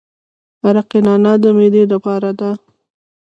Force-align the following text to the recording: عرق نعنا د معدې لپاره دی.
عرق 0.67 0.91
نعنا 1.05 1.33
د 1.41 1.43
معدې 1.57 1.83
لپاره 1.93 2.29
دی. 2.39 2.51